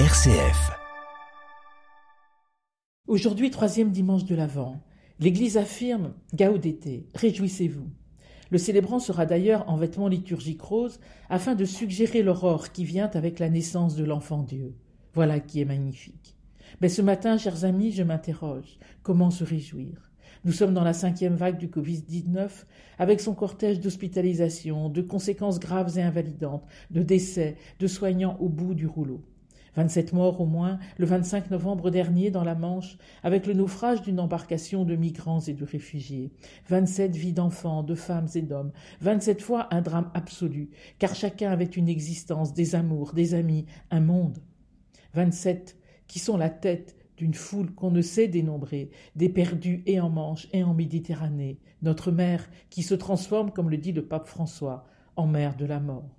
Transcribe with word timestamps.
RCF. 0.00 0.72
Aujourd'hui, 3.06 3.52
troisième 3.52 3.92
dimanche 3.92 4.24
de 4.24 4.34
l'Avent, 4.34 4.82
l'Église 5.20 5.56
affirme 5.56 6.14
Gaudete, 6.34 7.06
réjouissez-vous. 7.14 7.88
Le 8.50 8.58
célébrant 8.58 8.98
sera 8.98 9.24
d'ailleurs 9.24 9.70
en 9.70 9.76
vêtements 9.76 10.08
liturgiques 10.08 10.62
roses 10.62 10.98
afin 11.30 11.54
de 11.54 11.64
suggérer 11.64 12.24
l'aurore 12.24 12.72
qui 12.72 12.84
vient 12.84 13.08
avec 13.14 13.38
la 13.38 13.48
naissance 13.48 13.94
de 13.94 14.02
l'enfant 14.02 14.42
Dieu. 14.42 14.74
Voilà 15.12 15.38
qui 15.38 15.60
est 15.60 15.64
magnifique. 15.64 16.36
Mais 16.80 16.88
ce 16.88 17.00
matin, 17.00 17.38
chers 17.38 17.64
amis, 17.64 17.92
je 17.92 18.02
m'interroge. 18.02 18.80
Comment 19.04 19.30
se 19.30 19.44
réjouir? 19.44 20.10
Nous 20.44 20.52
sommes 20.52 20.74
dans 20.74 20.82
la 20.82 20.92
cinquième 20.92 21.36
vague 21.36 21.56
du 21.56 21.68
Covid-19, 21.68 22.50
avec 22.98 23.20
son 23.20 23.34
cortège 23.34 23.78
d'hospitalisations, 23.78 24.88
de 24.88 25.02
conséquences 25.02 25.60
graves 25.60 25.96
et 25.98 26.02
invalidantes, 26.02 26.66
de 26.90 27.02
décès, 27.02 27.56
de 27.78 27.86
soignants 27.86 28.36
au 28.40 28.48
bout 28.48 28.74
du 28.74 28.88
rouleau. 28.88 29.22
27 29.76 30.12
morts 30.12 30.40
au 30.40 30.46
moins 30.46 30.78
le 30.98 31.06
25 31.06 31.50
novembre 31.50 31.90
dernier 31.90 32.30
dans 32.30 32.44
la 32.44 32.54
Manche, 32.54 32.96
avec 33.22 33.46
le 33.46 33.54
naufrage 33.54 34.02
d'une 34.02 34.20
embarcation 34.20 34.84
de 34.84 34.96
migrants 34.96 35.40
et 35.40 35.52
de 35.52 35.64
réfugiés. 35.64 36.32
27 36.68 37.16
vies 37.16 37.32
d'enfants, 37.32 37.82
de 37.82 37.94
femmes 37.94 38.28
et 38.34 38.42
d'hommes. 38.42 38.72
27 39.00 39.42
fois 39.42 39.68
un 39.74 39.80
drame 39.80 40.10
absolu, 40.14 40.70
car 40.98 41.14
chacun 41.14 41.50
avait 41.50 41.64
une 41.64 41.88
existence, 41.88 42.54
des 42.54 42.74
amours, 42.74 43.12
des 43.12 43.34
amis, 43.34 43.66
un 43.90 44.00
monde. 44.00 44.38
27 45.14 45.76
qui 46.06 46.18
sont 46.18 46.36
la 46.36 46.50
tête 46.50 46.96
d'une 47.16 47.34
foule 47.34 47.72
qu'on 47.74 47.90
ne 47.90 48.02
sait 48.02 48.28
dénombrer, 48.28 48.90
des 49.14 49.28
perdus 49.28 49.82
et 49.86 50.00
en 50.00 50.10
Manche 50.10 50.48
et 50.52 50.64
en 50.64 50.74
Méditerranée, 50.74 51.60
notre 51.82 52.10
mère 52.10 52.48
qui 52.70 52.82
se 52.82 52.94
transforme, 52.94 53.52
comme 53.52 53.70
le 53.70 53.78
dit 53.78 53.92
le 53.92 54.04
pape 54.04 54.26
François, 54.26 54.84
en 55.16 55.26
mère 55.26 55.56
de 55.56 55.64
la 55.64 55.78
mort. 55.78 56.10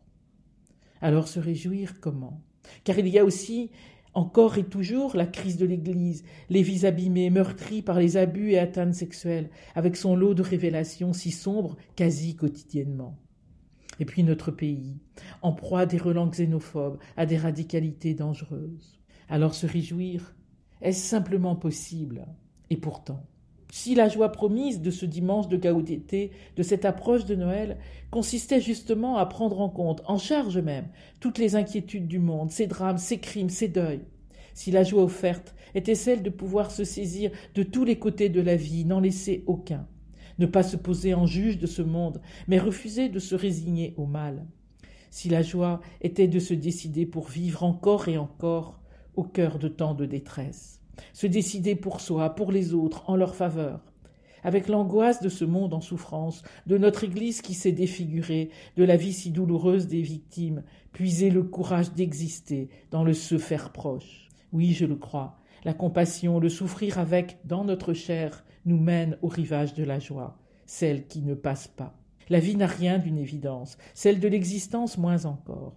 Alors 1.02 1.27
se 1.27 1.40
réjouir 1.40 1.99
comment? 1.99 2.41
Car 2.84 2.98
il 3.00 3.08
y 3.08 3.20
a 3.20 3.26
aussi 3.26 3.72
encore 4.14 4.58
et 4.58 4.64
toujours 4.64 5.16
la 5.16 5.28
crise 5.28 5.58
de 5.58 5.66
l'Église, 5.66 6.24
les 6.49 6.62
vies 6.62 6.85
abîmées, 6.85 7.30
meurtries 7.30 7.82
par 7.82 7.99
les 7.99 8.16
abus 8.16 8.52
et 8.52 8.60
atteintes 8.60 8.94
sexuelles, 8.94 9.49
avec 9.76 9.98
son 9.98 10.16
lot 10.16 10.34
de 10.34 10.41
révélations 10.41 11.13
si 11.13 11.32
sombres 11.32 11.76
quasi 11.96 12.35
quotidiennement. 12.35 13.20
Et 13.99 14.05
puis 14.05 14.24
notre 14.24 14.52
pays, 14.52 14.98
en 15.41 15.54
proie 15.54 15.82
à 15.82 15.85
des 15.85 15.98
relents 15.98 16.30
xénophobes, 16.30 16.98
à 17.18 17.26
des 17.26 17.38
radicalités 17.38 18.13
dangereuses. 18.13 19.00
Alors 19.29 19.54
se 19.54 19.68
réjouir, 19.68 20.35
est-ce 20.82 21.07
simplement 21.07 21.55
possible? 21.55 22.26
Et 22.70 22.77
pourtant. 22.77 23.26
Si 23.77 23.93
la 23.93 24.07
joie 24.07 24.31
promise 24.31 24.81
de 24.81 24.90
ce 24.90 25.05
dimanche 25.05 25.49
de 25.49 25.57
Gaudété, 25.57 26.31
de 26.55 26.63
cette 26.63 26.85
approche 26.85 27.26
de 27.26 27.35
Noël, 27.35 27.77
consistait 28.09 28.62
justement 28.62 29.17
à 29.17 29.26
prendre 29.26 29.59
en 29.59 29.67
compte, 29.67 30.01
en 30.05 30.17
charge 30.17 30.57
même, 30.59 30.87
toutes 31.20 31.40
les 31.40 31.57
inquiétudes 31.57 32.07
du 32.07 32.20
monde, 32.20 32.51
ses 32.51 32.67
drames, 32.67 32.98
ses 32.98 33.20
crimes, 33.20 33.49
ses 33.49 33.67
deuils, 33.67 34.05
si 34.54 34.71
la 34.71 34.85
joie 34.85 35.04
offerte 35.04 35.54
était 35.76 35.93
celle 35.93 36.23
de 36.23 36.29
pouvoir 36.29 36.71
se 36.71 36.85
saisir 36.85 37.32
de 37.54 37.63
tous 37.63 37.84
les 37.84 37.99
côtés 37.99 38.29
de 38.29 38.40
la 38.40 38.55
vie, 38.55 38.85
n'en 38.85 39.01
laisser 39.01 39.43
aucun, 39.45 39.85
ne 40.39 40.45
pas 40.45 40.63
se 40.63 40.77
poser 40.77 41.13
en 41.13 41.26
juge 41.26 41.60
de 41.60 41.67
ce 41.67 41.82
monde, 41.82 42.21
mais 42.48 42.60
refuser 42.60 43.10
de 43.10 43.20
se 43.20 43.35
résigner 43.35 43.93
au 43.98 44.05
mal, 44.05 44.45
si 45.10 45.27
la 45.27 45.41
joie 45.41 45.82
était 45.99 46.29
de 46.29 46.39
se 46.39 46.54
décider 46.54 47.05
pour 47.05 47.27
vivre 47.27 47.63
encore 47.63 48.07
et 48.07 48.17
encore 48.17 48.79
au 49.17 49.23
cœur 49.23 49.60
de 49.60 49.67
tant 49.67 49.95
de 49.95 50.05
détresse 50.05 50.85
se 51.13 51.27
décider 51.27 51.76
pour 51.76 52.01
soi, 52.01 52.35
pour 52.35 52.51
les 52.51 52.74
autres, 52.74 53.04
en 53.07 53.15
leur 53.15 53.35
faveur. 53.35 53.79
Avec 54.43 54.68
l'angoisse 54.68 55.21
de 55.21 55.29
ce 55.29 55.43
monde 55.43 55.74
en 55.74 55.82
souffrance, 55.82 56.43
de 56.68 56.77
notre 56.77 57.04
Église 57.04 57.41
qui 57.41 57.55
s'est 57.55 57.71
défigurée, 57.71 58.51
de 58.77 58.84
la 58.84 58.96
vie 58.96 59.13
si 59.13 59.32
douloureuse 59.32 59.88
des 59.88 60.01
victimes, 60.01 60.63
puiser 60.93 61.29
le 61.32 61.43
courage 61.43 61.93
d'exister 61.93 62.70
dans 62.91 63.04
le 63.04 63.13
se 63.13 63.38
faire 63.38 63.71
proche. 63.71 64.29
Oui, 64.53 64.73
je 64.73 64.85
le 64.85 64.96
crois, 64.96 65.40
la 65.66 65.73
compassion, 65.73 66.40
le 66.40 66.50
souffrir 66.50 67.00
avec, 67.00 67.40
dans 67.44 67.63
notre 67.63 67.94
chair, 67.94 68.46
nous 68.66 68.79
mène 68.79 69.18
au 69.23 69.28
rivage 69.28 69.73
de 69.73 69.84
la 69.84 70.00
joie, 70.00 70.38
celle 70.67 71.07
qui 71.07 71.22
ne 71.22 71.33
passe 71.33 71.67
pas. 71.67 71.97
La 72.29 72.39
vie 72.39 72.56
n'a 72.56 72.67
rien 72.67 73.00
d'une 73.00 73.17
évidence, 73.17 73.77
celle 73.94 74.19
de 74.19 74.27
l'existence 74.27 74.97
moins 74.97 75.25
encore. 75.25 75.75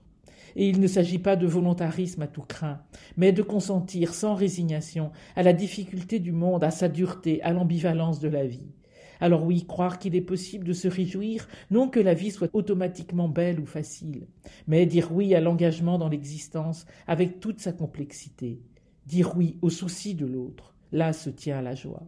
Et 0.56 0.68
il 0.68 0.80
ne 0.80 0.86
s'agit 0.86 1.18
pas 1.18 1.36
de 1.36 1.46
volontarisme 1.46 2.22
à 2.22 2.26
tout 2.26 2.42
craint, 2.42 2.80
mais 3.16 3.32
de 3.32 3.42
consentir 3.42 4.14
sans 4.14 4.34
résignation 4.34 5.10
à 5.36 5.42
la 5.42 5.52
difficulté 5.52 6.18
du 6.18 6.32
monde, 6.32 6.64
à 6.64 6.70
sa 6.70 6.88
dureté, 6.88 7.42
à 7.42 7.52
l'ambivalence 7.52 8.20
de 8.20 8.28
la 8.28 8.46
vie. 8.46 8.72
Alors 9.20 9.44
oui, 9.44 9.64
croire 9.66 9.98
qu'il 9.98 10.14
est 10.14 10.20
possible 10.20 10.64
de 10.66 10.72
se 10.72 10.88
réjouir, 10.88 11.48
non 11.70 11.88
que 11.88 12.00
la 12.00 12.14
vie 12.14 12.30
soit 12.30 12.50
automatiquement 12.52 13.28
belle 13.28 13.60
ou 13.60 13.66
facile, 13.66 14.28
mais 14.66 14.86
dire 14.86 15.10
oui 15.12 15.34
à 15.34 15.40
l'engagement 15.40 15.98
dans 15.98 16.08
l'existence 16.08 16.86
avec 17.06 17.40
toute 17.40 17.60
sa 17.60 17.72
complexité, 17.72 18.60
dire 19.06 19.36
oui 19.36 19.56
au 19.60 19.70
souci 19.70 20.14
de 20.14 20.26
l'autre, 20.26 20.74
là 20.92 21.12
se 21.12 21.30
tient 21.30 21.62
la 21.62 21.74
joie. 21.74 22.06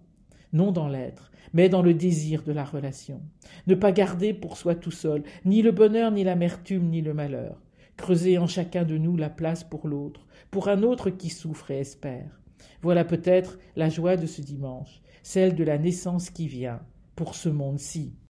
Non 0.52 0.72
dans 0.72 0.88
l'être, 0.88 1.30
mais 1.52 1.68
dans 1.68 1.82
le 1.82 1.94
désir 1.94 2.42
de 2.42 2.52
la 2.52 2.64
relation. 2.64 3.20
Ne 3.68 3.76
pas 3.76 3.92
garder 3.92 4.34
pour 4.34 4.56
soi 4.56 4.74
tout 4.74 4.90
seul 4.90 5.22
ni 5.44 5.62
le 5.62 5.70
bonheur, 5.70 6.10
ni 6.10 6.24
l'amertume, 6.24 6.88
ni 6.88 7.00
le 7.00 7.14
malheur 7.14 7.60
creuser 7.96 8.38
en 8.38 8.46
chacun 8.46 8.84
de 8.84 8.96
nous 8.96 9.16
la 9.16 9.30
place 9.30 9.64
pour 9.64 9.88
l'autre, 9.88 10.26
pour 10.50 10.68
un 10.68 10.82
autre 10.82 11.10
qui 11.10 11.30
souffre 11.30 11.70
et 11.70 11.78
espère. 11.78 12.40
Voilà 12.82 13.04
peut-être 13.04 13.58
la 13.76 13.88
joie 13.88 14.16
de 14.16 14.26
ce 14.26 14.40
dimanche, 14.40 15.02
celle 15.22 15.54
de 15.54 15.64
la 15.64 15.78
naissance 15.78 16.30
qui 16.30 16.48
vient, 16.48 16.80
pour 17.14 17.34
ce 17.34 17.48
monde-ci. 17.48 18.14